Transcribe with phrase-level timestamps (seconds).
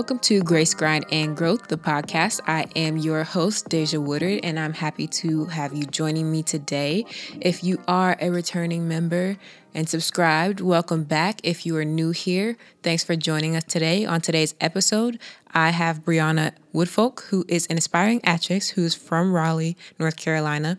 [0.00, 2.40] Welcome to Grace Grind and Growth, the podcast.
[2.46, 7.04] I am your host, Deja Woodard, and I'm happy to have you joining me today.
[7.38, 9.36] If you are a returning member
[9.74, 11.42] and subscribed, welcome back.
[11.44, 14.06] If you are new here, thanks for joining us today.
[14.06, 15.18] On today's episode,
[15.52, 20.78] I have Brianna Woodfolk, who is an aspiring actress who's from Raleigh, North Carolina.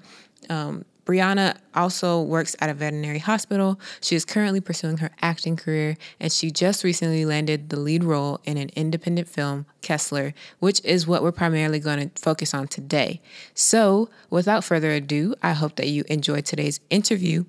[0.50, 3.80] Um, Brianna also works at a veterinary hospital.
[4.02, 8.40] She is currently pursuing her acting career, and she just recently landed the lead role
[8.44, 13.22] in an independent film, Kessler, which is what we're primarily going to focus on today.
[13.54, 17.46] So, without further ado, I hope that you enjoyed today's interview.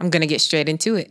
[0.00, 1.10] I'm going to get straight into it.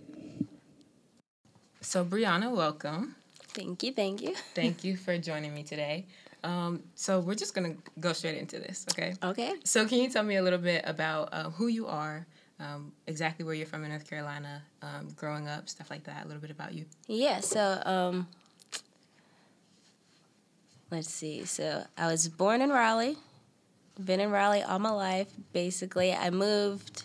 [1.82, 3.16] So, Brianna, welcome.
[3.50, 4.34] Thank you, thank you.
[4.56, 6.08] Thank you for joining me today.
[6.44, 9.16] Um, so we're just gonna go straight into this, okay?
[9.24, 9.54] Okay.
[9.64, 12.28] So can you tell me a little bit about uh, who you are,
[12.60, 16.26] um, exactly where you're from in North Carolina, um, growing up, stuff like that.
[16.26, 16.86] A little bit about you.
[17.08, 17.40] Yeah.
[17.40, 18.28] So um,
[20.92, 21.46] let's see.
[21.46, 23.18] So I was born in Raleigh.
[24.04, 25.28] Been in Raleigh all my life.
[25.54, 27.04] Basically, I moved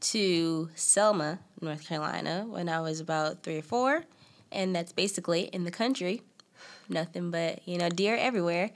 [0.00, 4.04] to Selma, North Carolina, when I was about three or four,
[4.50, 6.22] and that's basically in the country
[6.88, 8.70] nothing but you know deer everywhere.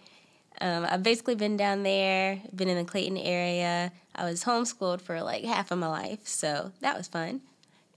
[0.61, 3.93] Um, I've basically been down there, been in the Clayton area.
[4.15, 7.43] I was homeschooled for like half of my life, so that was fun.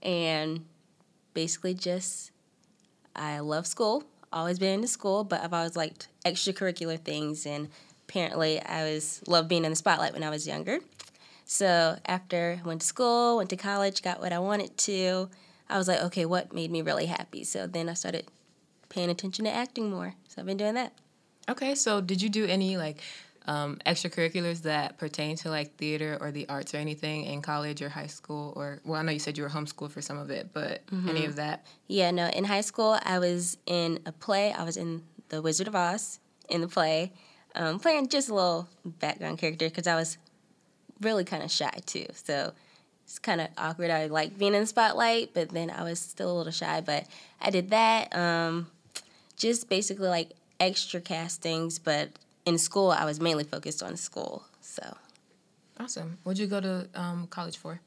[0.02, 0.66] And
[1.32, 2.32] basically, just
[3.16, 4.04] I love school.
[4.32, 7.68] Always been into school, but I've always liked extracurricular things, and
[8.08, 10.80] apparently, I was loved being in the spotlight when I was younger.
[11.46, 15.28] So after I went to school, went to college, got what I wanted to,
[15.68, 17.42] I was like, okay, what made me really happy?
[17.42, 18.26] So then I started
[18.90, 20.14] paying attention to acting more.
[20.28, 20.92] So I've been doing that.
[21.48, 23.00] Okay, so did you do any like
[23.46, 27.88] um, extracurriculars that pertain to like theater or the arts or anything in college or
[27.88, 30.50] high school or well, I know you said you were homeschooled for some of it,
[30.52, 31.08] but mm-hmm.
[31.08, 31.66] any of that?
[31.88, 32.28] Yeah, no.
[32.28, 34.52] In high school, I was in a play.
[34.52, 37.12] I was in The Wizard of Oz in the play,
[37.54, 40.18] um, playing just a little background character because I was
[41.00, 42.06] really kind of shy too.
[42.12, 42.52] So
[43.04, 43.90] it's kind of awkward.
[43.90, 46.80] I like being in the spotlight, but then I was still a little shy.
[46.80, 47.06] But
[47.40, 48.14] I did that.
[48.14, 48.68] Um,
[49.40, 52.10] just basically like extra castings, but
[52.44, 54.44] in school I was mainly focused on school.
[54.60, 54.96] So
[55.80, 56.18] awesome.
[56.22, 57.80] What'd you go to um, college for?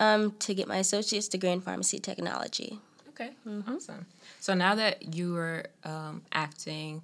[0.00, 2.80] Um, to get my associate's degree in pharmacy technology.
[3.10, 3.76] Okay, mm-hmm.
[3.76, 4.06] awesome.
[4.40, 7.00] So now that you are um, acting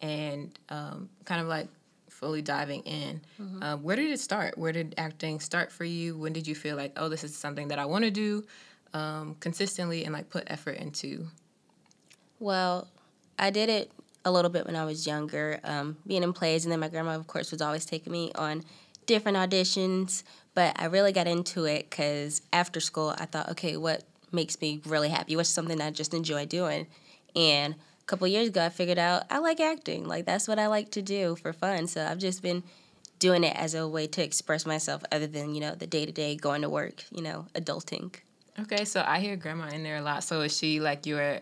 [0.00, 1.68] and um, kind of like
[2.08, 3.62] fully diving in, mm-hmm.
[3.62, 4.58] uh, where did it start?
[4.58, 6.16] Where did acting start for you?
[6.16, 8.44] When did you feel like, oh, this is something that I want to do
[8.92, 11.28] um, consistently and like put effort into?
[12.40, 12.88] Well,
[13.38, 13.90] I did it
[14.24, 17.14] a little bit when I was younger, um, being in plays, and then my grandma,
[17.14, 18.64] of course, was always taking me on
[19.06, 20.24] different auditions.
[20.54, 24.80] But I really got into it because after school, I thought, okay, what makes me
[24.86, 25.36] really happy?
[25.36, 26.86] What's something I just enjoy doing?
[27.34, 30.06] And a couple years ago, I figured out I like acting.
[30.06, 31.86] Like that's what I like to do for fun.
[31.86, 32.64] So I've just been
[33.18, 36.12] doing it as a way to express myself, other than you know the day to
[36.12, 38.14] day going to work, you know, adulting.
[38.58, 40.24] Okay, so I hear grandma in there a lot.
[40.24, 41.40] So is she like your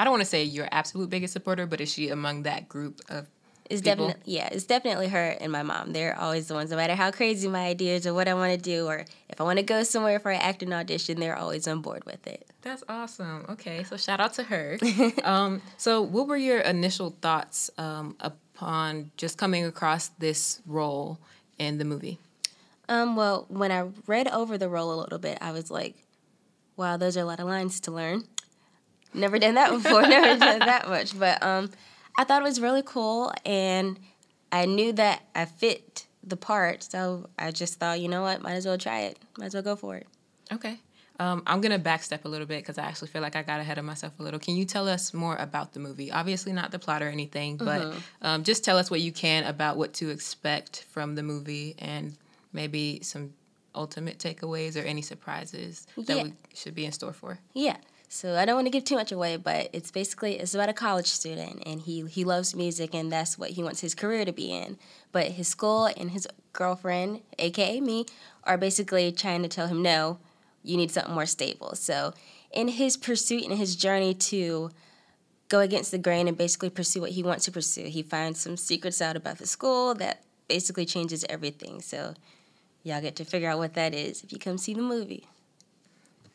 [0.00, 3.02] I don't want to say your absolute biggest supporter, but is she among that group
[3.10, 3.26] of
[3.68, 5.92] it's definitely yeah, it's definitely her and my mom.
[5.92, 8.58] They're always the ones, no matter how crazy my ideas or what I want to
[8.58, 11.82] do, or if I want to go somewhere for an acting audition, they're always on
[11.82, 12.48] board with it.
[12.62, 13.44] That's awesome.
[13.50, 14.78] Okay, so shout out to her.
[15.22, 21.18] um, so, what were your initial thoughts um, upon just coming across this role
[21.58, 22.18] in the movie?
[22.88, 25.94] Um, well, when I read over the role a little bit, I was like,
[26.78, 28.24] "Wow, those are a lot of lines to learn."
[29.14, 30.02] Never done that before.
[30.02, 31.18] Never done that much.
[31.18, 31.70] But um,
[32.16, 33.98] I thought it was really cool, and
[34.52, 36.82] I knew that I fit the part.
[36.82, 39.18] So I just thought, you know what, might as well try it.
[39.38, 40.06] Might as well go for it.
[40.52, 40.78] Okay.
[41.18, 43.76] Um, I'm gonna backstep a little bit because I actually feel like I got ahead
[43.76, 44.40] of myself a little.
[44.40, 46.10] Can you tell us more about the movie?
[46.10, 47.98] Obviously, not the plot or anything, but mm-hmm.
[48.22, 52.16] um, just tell us what you can about what to expect from the movie and
[52.54, 53.34] maybe some
[53.74, 56.22] ultimate takeaways or any surprises that yeah.
[56.22, 57.38] we should be in store for.
[57.52, 57.76] Yeah.
[58.12, 60.72] So I don't want to give too much away, but it's basically it's about a
[60.72, 64.32] college student and he he loves music and that's what he wants his career to
[64.32, 64.78] be in.
[65.12, 68.06] But his school and his girlfriend, aka me,
[68.42, 70.18] are basically trying to tell him no,
[70.64, 71.76] you need something more stable.
[71.76, 72.12] So
[72.50, 74.70] in his pursuit and his journey to
[75.46, 78.56] go against the grain and basically pursue what he wants to pursue, he finds some
[78.56, 81.80] secrets out about the school that basically changes everything.
[81.80, 82.14] So
[82.82, 85.28] y'all get to figure out what that is if you come see the movie.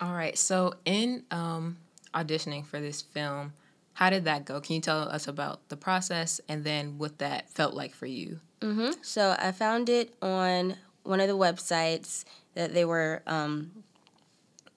[0.02, 0.38] All right.
[0.38, 1.78] So in um,
[2.14, 3.54] auditioning for this film,
[3.94, 4.60] how did that go?
[4.60, 8.40] Can you tell us about the process and then what that felt like for you?
[8.62, 8.92] Mm-hmm.
[9.02, 12.26] So I found it on one of the websites
[12.56, 13.72] that they were, um,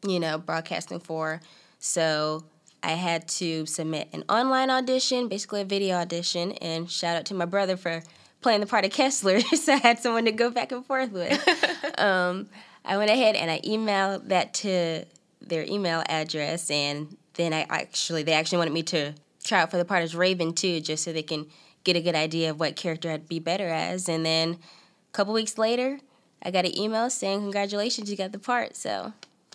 [0.07, 1.41] you know, broadcasting for.
[1.79, 2.45] So
[2.83, 7.35] I had to submit an online audition, basically a video audition, and shout out to
[7.35, 8.03] my brother for
[8.41, 11.99] playing the part of Kessler, so I had someone to go back and forth with.
[11.99, 12.49] um,
[12.85, 15.05] I went ahead and I emailed that to
[15.41, 19.15] their email address, and then I actually they actually wanted me to
[19.45, 21.47] try out for the part as Raven too, just so they can
[21.85, 24.09] get a good idea of what character I'd be better as.
[24.09, 26.01] And then a couple weeks later,
[26.43, 28.77] I got an email saying congratulations, you got the part.
[28.77, 29.13] So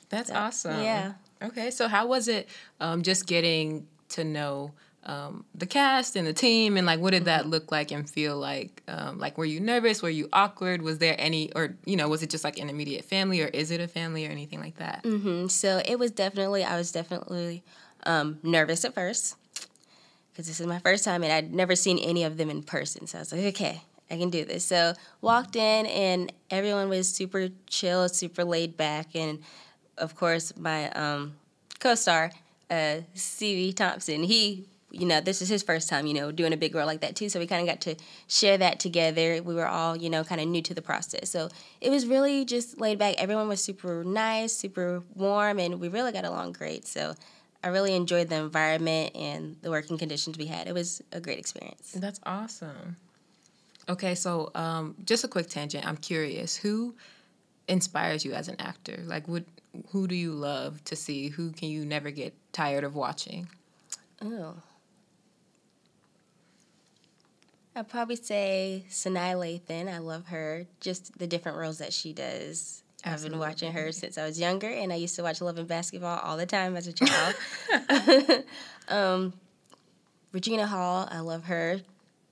[0.10, 0.82] that's so, awesome.
[0.82, 1.14] Yeah.
[1.42, 2.48] Okay, so how was it
[2.80, 4.72] um, just getting to know
[5.06, 8.38] um, the cast and the team, and like what did that look like and feel
[8.38, 8.82] like?
[8.88, 10.02] Um, like, were you nervous?
[10.02, 10.82] Were you awkward?
[10.82, 13.72] Was there any, or you know, was it just like an immediate family, or is
[13.72, 15.04] it a family, or anything like that?
[15.04, 15.48] Mm-hmm.
[15.48, 17.64] So it was definitely, I was definitely
[18.06, 19.36] um, nervous at first
[20.32, 23.06] because this is my first time and I'd never seen any of them in person.
[23.06, 24.66] So I was like, okay, I can do this.
[24.66, 29.40] So walked in and everyone was super chill, super laid back, and
[29.98, 31.36] of course my um,
[31.80, 32.32] co-star,
[32.72, 36.58] uh, CV Thompson, he you know, this is his first time, you know, doing a
[36.58, 37.28] big role like that too.
[37.28, 37.96] So we kind of got to
[38.28, 39.42] share that together.
[39.42, 41.32] We were all, you know, kind of new to the process.
[41.32, 41.50] So
[41.82, 43.16] it was really just laid back.
[43.18, 46.88] Everyone was super nice, super warm, and we really got along great.
[46.88, 47.16] So
[47.64, 50.68] I really enjoyed the environment and the working conditions we had.
[50.68, 51.94] It was a great experience.
[51.98, 52.98] That's awesome.
[53.90, 55.86] Okay, so um, just a quick tangent.
[55.88, 56.94] I'm curious, who
[57.68, 59.00] inspires you as an actor?
[59.06, 59.44] Like, what,
[59.90, 61.30] who do you love to see?
[61.30, 63.50] Who can you never get tired of watching?
[64.22, 64.56] Oh.
[67.76, 69.92] I'd probably say Sanaa Lathan.
[69.92, 70.68] I love her.
[70.80, 72.84] Just the different roles that she does.
[73.06, 73.26] Absolutely.
[73.26, 75.68] I've been watching her since I was younger, and I used to watch Love and
[75.68, 77.36] Basketball all the time as a child.
[78.88, 79.34] um,
[80.32, 81.82] Regina Hall, I love her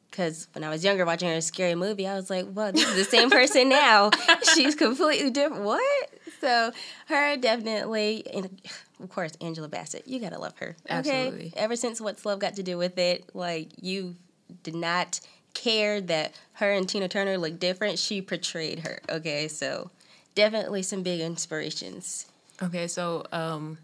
[0.09, 2.95] because when I was younger watching her scary movie, I was like, well, this is
[2.95, 4.11] the same person now.
[4.53, 5.63] She's completely different.
[5.63, 6.09] What?
[6.41, 6.71] So
[7.07, 8.61] her definitely, and
[9.01, 10.07] of course, Angela Bassett.
[10.07, 10.75] You gotta love her.
[10.85, 11.27] Okay?
[11.27, 11.53] Absolutely.
[11.55, 14.15] Ever since What's Love got to do with it, like you
[14.63, 15.19] did not
[15.53, 17.99] care that her and Tina Turner looked different.
[17.99, 18.99] She portrayed her.
[19.09, 19.91] Okay, so
[20.35, 22.25] definitely some big inspirations.
[22.61, 23.77] Okay, so um,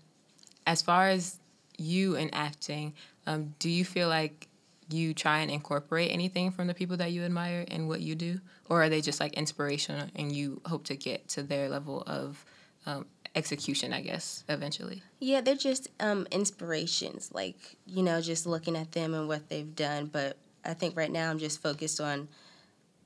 [0.65, 1.39] as far as
[1.77, 2.93] you and acting,
[3.25, 4.47] um, do you feel like
[4.89, 8.39] you try and incorporate anything from the people that you admire in what you do,
[8.69, 12.45] or are they just like inspirational and you hope to get to their level of
[12.85, 13.05] um,
[13.35, 13.91] execution?
[13.91, 15.03] I guess eventually.
[15.19, 19.75] Yeah, they're just um, inspirations, like you know, just looking at them and what they've
[19.75, 20.05] done.
[20.05, 20.37] But
[20.67, 22.27] I think right now I'm just focused on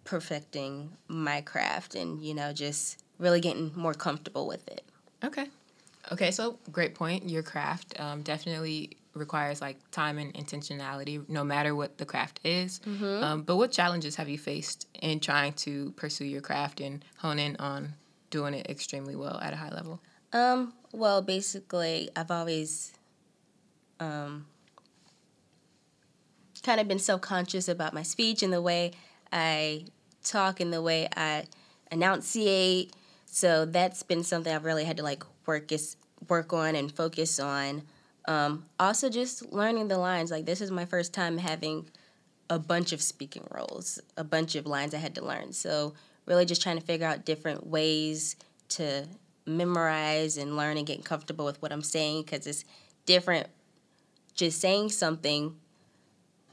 [0.04, 4.84] perfecting my craft and you know just really getting more comfortable with it.
[5.24, 5.48] Okay.
[6.12, 7.30] Okay, so great point.
[7.30, 12.80] Your craft um, definitely requires like time and intentionality, no matter what the craft is.
[12.80, 13.24] Mm-hmm.
[13.24, 17.38] Um, but what challenges have you faced in trying to pursue your craft and hone
[17.38, 17.94] in on
[18.32, 20.02] doing it extremely well at a high level?
[20.34, 22.94] Um, well, basically, I've always
[24.00, 24.48] um,
[26.64, 28.92] kind of been self conscious about my speech and the way
[29.32, 29.86] I
[30.24, 31.46] talk and the way I
[31.92, 32.94] enunciate.
[33.26, 35.96] So that's been something I've really had to like work is
[36.28, 37.84] work on and focus on.
[38.28, 40.32] Um, also, just learning the lines.
[40.32, 41.90] Like this is my first time having
[42.50, 45.54] a bunch of speaking roles, a bunch of lines I had to learn.
[45.54, 45.94] So
[46.26, 48.36] really, just trying to figure out different ways
[48.70, 49.08] to
[49.46, 52.66] memorize and learn and get comfortable with what I'm saying because it's
[53.06, 53.48] different.
[54.36, 55.56] Just saying something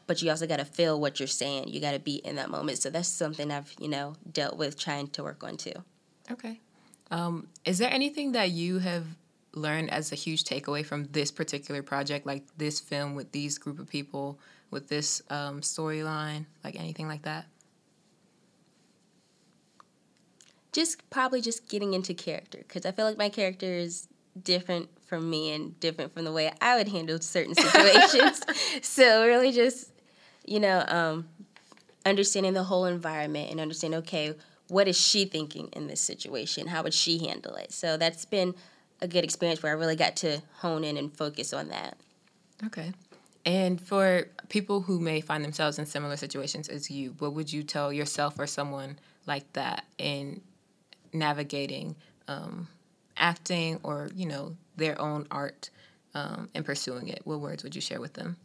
[0.08, 1.68] but you also got to feel what you're saying.
[1.68, 2.78] You got to be in that moment.
[2.78, 5.74] So that's something I've, you know, dealt with trying to work on too.
[6.32, 6.60] Okay.
[7.10, 9.04] Um, is there anything that you have
[9.54, 13.78] learned as a huge takeaway from this particular project, like this film with these group
[13.78, 17.44] of people, with this um, storyline, like anything like that?
[20.72, 24.08] Just probably just getting into character because I feel like my character is
[24.42, 28.42] different from me and different from the way I would handle certain situations.
[28.82, 29.92] so really just
[30.48, 31.28] you know, um,
[32.06, 34.34] understanding the whole environment and understand, okay,
[34.68, 36.66] what is she thinking in this situation?
[36.66, 37.72] How would she handle it?
[37.72, 38.54] So that's been
[39.00, 41.96] a good experience where I really got to hone in and focus on that.
[42.66, 42.92] Okay.
[43.44, 47.62] And for people who may find themselves in similar situations as you, what would you
[47.62, 50.42] tell yourself or someone like that in
[51.12, 52.68] navigating um,
[53.16, 55.70] acting or, you know, their own art
[56.14, 57.22] um, and pursuing it?
[57.24, 58.36] What words would you share with them?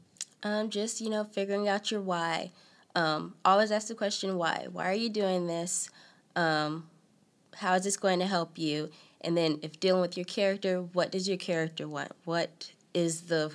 [0.44, 2.52] Um, just you know, figuring out your why.
[2.96, 4.68] Um, always ask the question why.
[4.72, 5.90] Why are you doing this?
[6.36, 6.90] Um,
[7.56, 8.90] how is this going to help you?
[9.22, 12.12] And then, if dealing with your character, what does your character want?
[12.26, 13.52] What is the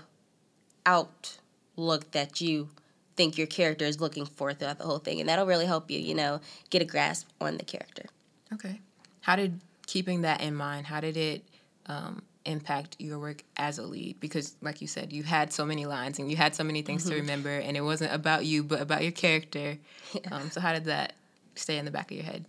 [0.86, 2.70] outlook that you
[3.16, 5.20] think your character is looking for throughout the whole thing?
[5.20, 6.40] And that'll really help you, you know,
[6.70, 8.06] get a grasp on the character.
[8.52, 8.80] Okay.
[9.20, 10.86] How did keeping that in mind?
[10.86, 11.44] How did it
[11.86, 14.18] um, impact your work as a lead?
[14.20, 17.02] Because, like you said, you had so many lines and you had so many things
[17.02, 17.12] mm-hmm.
[17.12, 19.78] to remember, and it wasn't about you, but about your character.
[20.12, 20.20] Yeah.
[20.32, 21.14] Um, so, how did that
[21.54, 22.44] stay in the back of your head?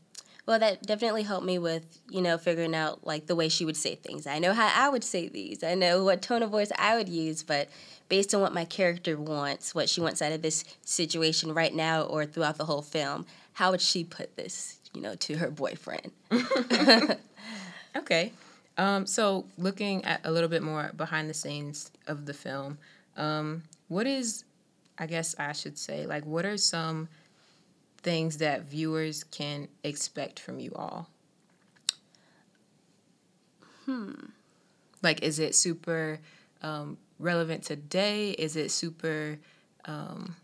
[0.45, 3.77] Well, that definitely helped me with, you know, figuring out like the way she would
[3.77, 4.25] say things.
[4.25, 5.63] I know how I would say these.
[5.63, 7.69] I know what tone of voice I would use, but
[8.07, 12.01] based on what my character wants, what she wants out of this situation right now
[12.01, 16.11] or throughout the whole film, how would she put this, you know, to her boyfriend?
[17.95, 18.33] okay.
[18.79, 22.77] Um, so looking at a little bit more behind the scenes of the film,
[23.17, 24.45] um, what is
[24.98, 27.09] I guess I should say, like what are some
[27.98, 31.09] things that viewers can expect from you all?
[33.86, 34.13] Hmm.
[35.01, 36.19] Like, is it super
[36.62, 38.31] um, relevant today?
[38.31, 39.39] Is it super
[39.86, 40.36] um,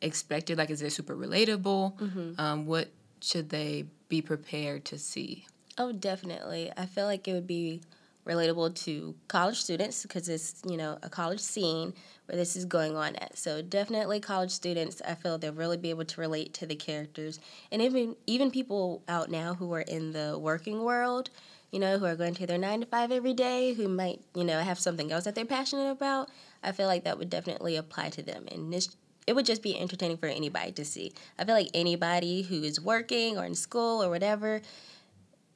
[0.00, 0.56] expected?
[0.56, 1.98] Like, is it super relatable?
[1.98, 2.40] Mm-hmm.
[2.40, 2.88] Um, what
[3.20, 5.46] should they be prepared to see?
[5.76, 6.70] Oh, definitely.
[6.76, 7.80] I feel like it would be
[8.26, 11.92] relatable to college students because it's you know a college scene
[12.26, 13.36] where this is going on at.
[13.36, 17.40] So definitely college students, I feel they'll really be able to relate to the characters,
[17.72, 21.30] and even even people out now who are in the working world,
[21.70, 24.44] you know, who are going to their nine to five every day, who might you
[24.44, 26.30] know have something else that they're passionate about.
[26.62, 29.78] I feel like that would definitely apply to them, and this it would just be
[29.78, 31.12] entertaining for anybody to see.
[31.38, 34.60] I feel like anybody who is working or in school or whatever,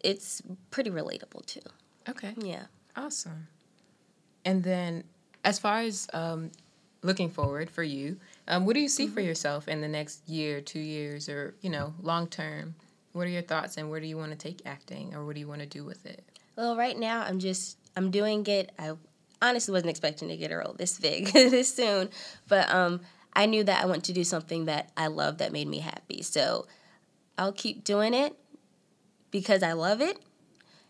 [0.00, 1.60] it's pretty relatable too.
[2.08, 2.34] Okay.
[2.38, 2.64] Yeah.
[2.96, 3.48] Awesome.
[4.44, 5.04] And then,
[5.44, 6.50] as far as um,
[7.02, 9.14] looking forward for you, um, what do you see mm-hmm.
[9.14, 12.74] for yourself in the next year, two years, or you know, long term?
[13.12, 15.40] What are your thoughts, and where do you want to take acting, or what do
[15.40, 16.24] you want to do with it?
[16.56, 18.72] Well, right now I'm just I'm doing it.
[18.78, 18.92] I
[19.40, 22.10] honestly wasn't expecting to get a role this big this soon,
[22.48, 23.00] but um,
[23.34, 26.22] I knew that I want to do something that I love that made me happy.
[26.22, 26.66] So
[27.36, 28.34] I'll keep doing it
[29.30, 30.18] because I love it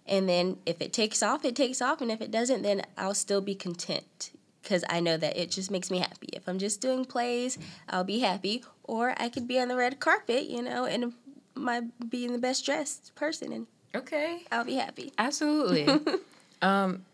[0.09, 2.00] and then if it takes off, it takes off.
[2.00, 4.30] And if it doesn't, then I'll still be content
[4.62, 6.28] because I know that it just makes me happy.
[6.33, 8.64] If I'm just doing plays, I'll be happy.
[8.85, 11.12] Or I could be on the red carpet, you know, and
[11.54, 15.12] my being the best dressed person and okay, I'll be happy.
[15.18, 15.87] Absolutely.
[16.62, 17.04] um,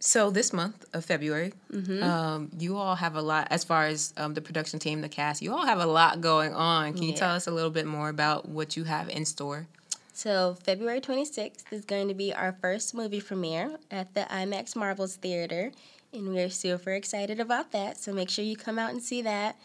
[0.00, 2.02] so this month of February, mm-hmm.
[2.02, 5.42] um, you all have a lot as far as um, the production team, the cast.
[5.42, 6.94] You all have a lot going on.
[6.94, 9.68] Can you tell us a little bit more about what you have in store?
[10.12, 15.16] So, February 26th is going to be our first movie premiere at the IMAX Marbles
[15.16, 15.72] Theater,
[16.12, 17.96] and we're super excited about that.
[17.98, 19.56] So, make sure you come out and see that.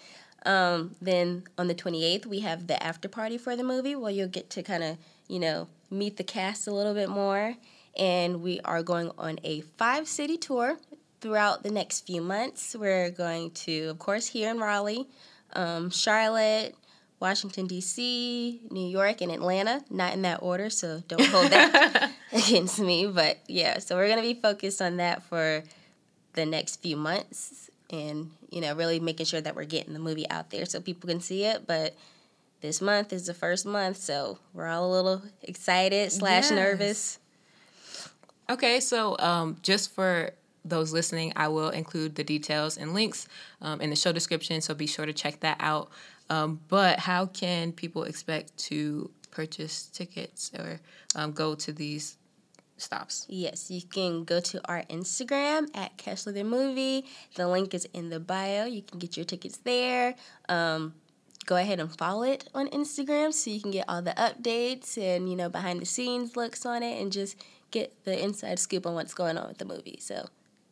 [0.46, 4.28] Um, then on the 28th, we have the after party for the movie where you'll
[4.28, 4.98] get to kind of,
[5.28, 7.56] you know, meet the cast a little bit more.
[7.98, 10.78] And we are going on a five city tour
[11.20, 12.76] throughout the next few months.
[12.76, 15.08] We're going to, of course, here in Raleigh,
[15.54, 16.76] um, Charlotte,
[17.20, 19.84] Washington, D.C., New York, and Atlanta.
[19.90, 23.08] Not in that order, so don't hold that against me.
[23.08, 25.64] But yeah, so we're going to be focused on that for
[26.34, 30.30] the next few months and, you know, really making sure that we're getting the movie
[30.30, 31.66] out there so people can see it.
[31.66, 31.96] But
[32.62, 36.52] this month is the first month, so we're all a little excited slash yes.
[36.52, 37.20] nervous.
[38.50, 40.32] Okay, so um, just for
[40.64, 43.28] those listening, I will include the details and links
[43.62, 45.90] um, in the show description, so be sure to check that out.
[46.30, 50.80] Um, but how can people expect to purchase tickets or
[51.16, 52.18] um, go to these
[52.78, 53.26] stops?
[53.30, 57.06] Yes, you can go to our Instagram at Kessler the Movie.
[57.36, 58.66] The link is in the bio.
[58.66, 60.16] You can get your tickets there.
[60.50, 60.96] Um,
[61.46, 65.30] go ahead and follow it on Instagram so you can get all the updates and
[65.30, 67.36] you know behind the scenes looks on it and just
[67.72, 69.98] get the inside scoop on what's going on with the movie.
[70.02, 70.28] So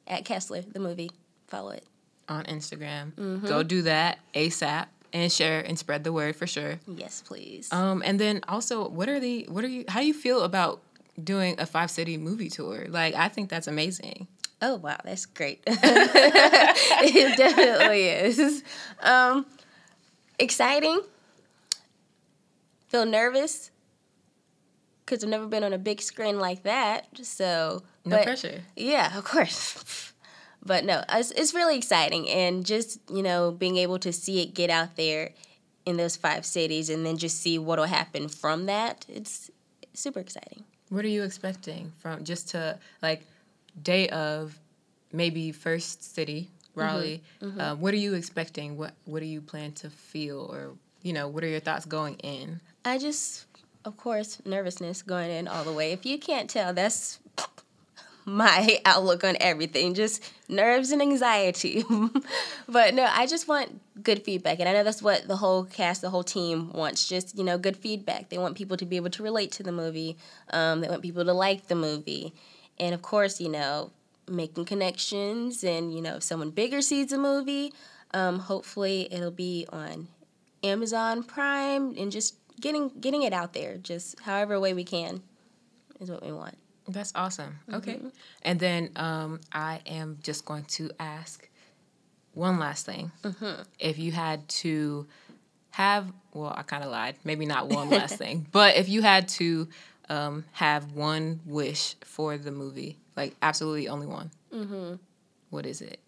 [0.07, 1.11] at Kessler the Movie,
[1.47, 1.85] follow it
[2.27, 3.11] on Instagram.
[3.13, 3.47] Mm-hmm.
[3.47, 6.79] Go do that ASAP and share and spread the word for sure.
[6.87, 7.71] Yes, please.
[7.71, 9.85] Um, and then also, what are the what are you?
[9.87, 10.81] How do you feel about
[11.23, 12.87] doing a five city movie tour?
[12.89, 14.27] Like, I think that's amazing.
[14.61, 15.61] Oh wow, that's great.
[15.67, 18.63] it definitely is.
[19.01, 19.45] Um,
[20.39, 21.01] exciting.
[22.87, 23.71] Feel nervous
[25.05, 27.07] because I've never been on a big screen like that.
[27.23, 28.61] So no but, pressure.
[28.75, 30.12] Yeah, of course.
[30.65, 32.29] But no, it's, it's really exciting.
[32.29, 35.31] And just, you know, being able to see it get out there
[35.85, 39.51] in those five cities and then just see what will happen from that, it's
[39.93, 40.63] super exciting.
[40.89, 43.25] What are you expecting from just to like
[43.81, 44.57] day of
[45.11, 46.49] maybe first city.
[46.75, 47.21] Raleigh?
[47.41, 47.59] Mm-hmm.
[47.59, 47.81] Mm-hmm.
[47.81, 48.77] what are you expecting?
[48.77, 50.71] What What do you plan to feel, or
[51.03, 52.59] you know, what are your thoughts going in?
[52.83, 53.45] I just,
[53.85, 55.91] of course, nervousness going in all the way.
[55.91, 57.19] If you can't tell, that's
[58.41, 61.83] my outlook on everything just nerves and anxiety.
[62.67, 66.01] But no i just want good feedback and i know that's what the whole cast
[66.01, 68.29] the whole team wants just you know good feedback.
[68.29, 70.17] They want people to be able to relate to the movie
[70.51, 72.33] um, they want people to like the movie.
[72.79, 73.91] And of course, you know,
[74.29, 77.73] making connections and, you know, if someone bigger sees a movie,
[78.13, 80.07] um, hopefully it'll be on
[80.63, 85.21] Amazon Prime and just getting getting it out there, just however way we can
[85.99, 86.57] is what we want.
[86.87, 87.59] That's awesome.
[87.71, 87.95] Okay.
[87.95, 88.09] Mm-hmm.
[88.43, 91.47] And then um, I am just going to ask
[92.33, 93.11] one last thing.
[93.23, 93.61] Mm-hmm.
[93.79, 95.07] If you had to
[95.71, 97.15] have, well, I kind of lied.
[97.23, 99.67] Maybe not one last thing, but if you had to
[100.09, 104.95] um, have one wish for the movie, like absolutely only one, mm-hmm.
[105.49, 105.99] what is it?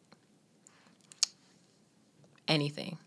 [2.48, 2.98] Anything.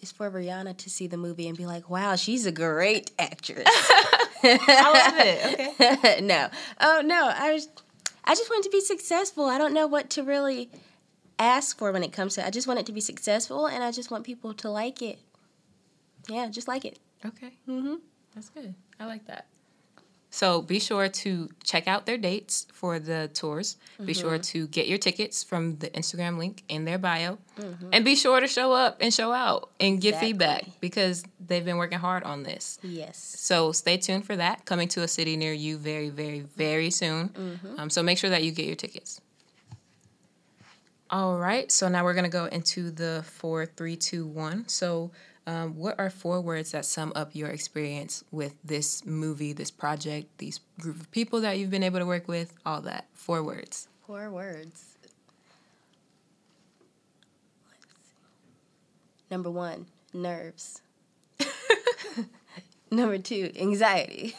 [0.00, 3.68] It's for Rihanna to see the movie and be like, wow, she's a great actress.
[4.42, 5.74] I love it.
[5.98, 6.20] Okay.
[6.20, 6.48] no.
[6.80, 7.30] Oh no.
[7.34, 7.68] I was
[8.24, 9.46] I just want it to be successful.
[9.46, 10.70] I don't know what to really
[11.38, 13.90] ask for when it comes to I just want it to be successful and I
[13.92, 15.18] just want people to like it.
[16.28, 16.98] Yeah, just like it.
[17.24, 17.52] Okay.
[17.68, 17.94] Mm-hmm.
[18.34, 18.74] That's good.
[19.00, 19.46] I like that.
[20.38, 23.76] So be sure to check out their dates for the tours.
[23.94, 24.06] Mm-hmm.
[24.06, 27.38] Be sure to get your tickets from the Instagram link in their bio.
[27.58, 27.88] Mm-hmm.
[27.92, 30.28] And be sure to show up and show out and give exactly.
[30.28, 32.78] feedback because they've been working hard on this.
[32.84, 33.18] Yes.
[33.18, 34.64] So stay tuned for that.
[34.64, 37.30] Coming to a city near you very, very, very soon.
[37.30, 37.80] Mm-hmm.
[37.80, 39.20] Um, so make sure that you get your tickets.
[41.10, 41.72] All right.
[41.72, 44.68] So now we're going to go into the four, three, two, one.
[44.68, 45.10] So
[45.48, 50.36] um, what are four words that sum up your experience with this movie, this project,
[50.36, 53.06] these group of people that you've been able to work with, all that?
[53.14, 53.88] Four words.
[54.06, 54.98] Four words.
[59.30, 60.82] Number one, nerves.
[62.90, 64.36] Number two, anxiety.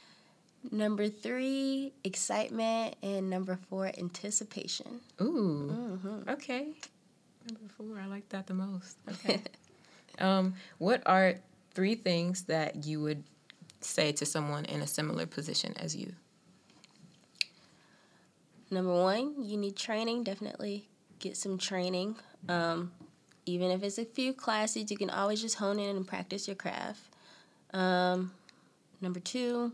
[0.70, 2.96] number three, excitement.
[3.02, 5.00] And number four, anticipation.
[5.20, 5.98] Ooh.
[6.02, 6.30] Mm-hmm.
[6.30, 6.72] Okay.
[7.46, 8.96] Number four, I like that the most.
[9.10, 9.42] Okay.
[10.18, 11.36] Um, what are
[11.72, 13.24] three things that you would
[13.80, 16.14] say to someone in a similar position as you?
[18.70, 20.24] Number one, you need training.
[20.24, 22.16] Definitely get some training.
[22.48, 22.92] Um,
[23.46, 26.54] even if it's a few classes, you can always just hone in and practice your
[26.54, 27.00] craft.
[27.72, 28.32] Um,
[29.00, 29.72] number two,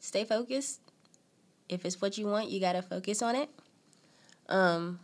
[0.00, 0.80] stay focused.
[1.68, 3.48] If it's what you want, you got to focus on it.
[4.48, 4.98] Um,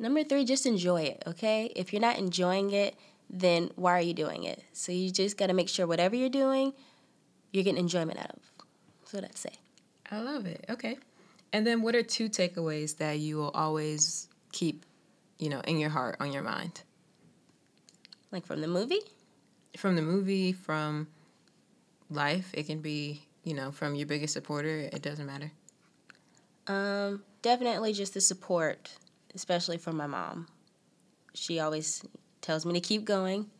[0.00, 1.70] Number three, just enjoy it, okay?
[1.76, 2.96] If you're not enjoying it,
[3.28, 4.64] then why are you doing it?
[4.72, 6.72] So you just got to make sure whatever you're doing,
[7.52, 8.42] you're getting enjoyment out of.
[9.00, 9.52] That's what I'd say.
[10.10, 10.64] I love it.
[10.70, 10.96] Okay.
[11.52, 14.86] And then what are two takeaways that you will always keep,
[15.38, 16.80] you know, in your heart, on your mind?
[18.32, 19.00] Like from the movie?
[19.76, 21.08] From the movie, from
[22.08, 22.50] life.
[22.54, 24.88] It can be, you know, from your biggest supporter.
[24.90, 25.52] It doesn't matter.
[26.66, 28.90] Um, definitely just the support
[29.34, 30.46] especially from my mom.
[31.34, 32.04] She always
[32.40, 33.50] tells me to keep going,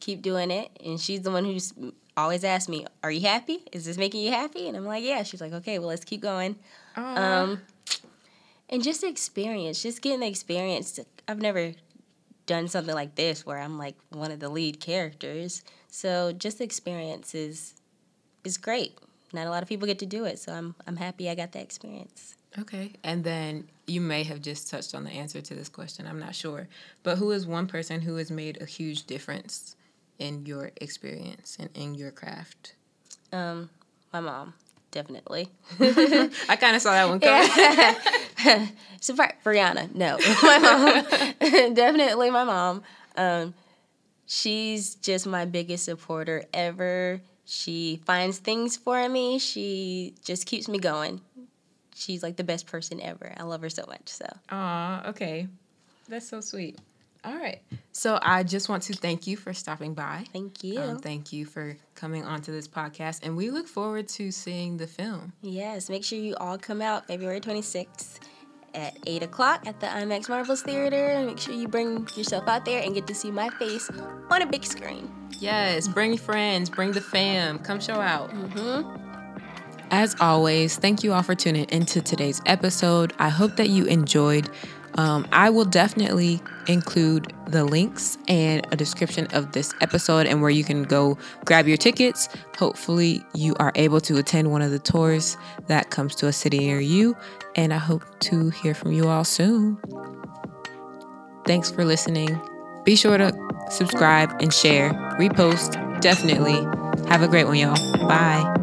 [0.00, 1.72] keep doing it, and she's the one who's
[2.16, 3.64] always asks me, "Are you happy?
[3.72, 6.20] Is this making you happy?" And I'm like, "Yeah." She's like, "Okay, well, let's keep
[6.20, 6.56] going."
[6.96, 7.62] Um,
[8.68, 10.98] and just experience, just getting the experience.
[11.28, 11.74] I've never
[12.46, 15.62] done something like this where I'm like one of the lead characters.
[15.88, 17.74] So just the experience is
[18.44, 18.98] is great.
[19.32, 21.52] Not a lot of people get to do it, so I'm I'm happy I got
[21.52, 22.36] that experience.
[22.58, 22.92] Okay.
[23.02, 26.06] And then you may have just touched on the answer to this question.
[26.06, 26.68] I'm not sure.
[27.02, 29.76] But who is one person who has made a huge difference
[30.18, 32.74] in your experience and in your craft?
[33.32, 33.70] Um,
[34.12, 34.52] my mom,
[34.90, 35.48] definitely.
[35.80, 38.68] I kind of saw that one coming.
[39.00, 40.18] so for Brianna, no.
[40.42, 41.74] my mom.
[41.74, 42.82] definitely my mom.
[43.16, 43.54] Um,
[44.26, 47.22] she's just my biggest supporter ever.
[47.44, 49.38] She finds things for me.
[49.38, 51.20] She just keeps me going
[51.94, 53.32] she's like the best person ever.
[53.36, 54.08] I love her so much.
[54.08, 54.26] So.
[54.50, 55.48] Aw, okay.
[56.08, 56.78] That's so sweet.
[57.24, 57.60] All right.
[57.92, 60.24] So I just want to thank you for stopping by.
[60.32, 60.80] Thank you.
[60.80, 63.20] Um, thank you for coming onto this podcast.
[63.22, 65.32] And we look forward to seeing the film.
[65.40, 65.88] Yes.
[65.88, 68.18] Make sure you all come out February 26th
[68.74, 71.08] at 8 o'clock at the IMAX Marbles Theater.
[71.08, 73.90] And make sure you bring yourself out there and get to see my face
[74.30, 75.10] on a big screen.
[75.38, 75.88] Yes.
[75.88, 77.58] Bring friends, bring the fam.
[77.58, 78.30] Come show out.
[78.30, 79.02] Mm-hmm.
[79.90, 83.12] As always, thank you all for tuning into today's episode.
[83.18, 84.48] I hope that you enjoyed.
[84.94, 90.50] Um, I will definitely include the links and a description of this episode and where
[90.50, 92.28] you can go grab your tickets.
[92.58, 96.58] Hopefully, you are able to attend one of the tours that comes to a city
[96.58, 97.16] near you.
[97.56, 99.78] And I hope to hear from you all soon.
[101.46, 102.40] Thanks for listening.
[102.84, 103.32] Be sure to
[103.70, 106.60] subscribe and share, repost, definitely.
[107.08, 107.76] Have a great one, y'all.
[108.08, 108.61] Bye.